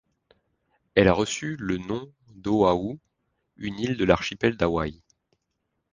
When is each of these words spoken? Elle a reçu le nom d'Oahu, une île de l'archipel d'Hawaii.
Elle 0.95 1.07
a 1.07 1.13
reçu 1.13 1.57
le 1.59 1.77
nom 1.77 2.11
d'Oahu, 2.33 2.97
une 3.57 3.79
île 3.79 3.97
de 3.97 4.03
l'archipel 4.03 4.57
d'Hawaii. 4.57 5.03